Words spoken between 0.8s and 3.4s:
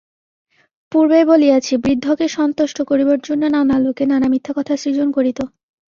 পূর্বেই বলিয়াছি, বৃদ্ধকে সন্তুষ্ট করিবার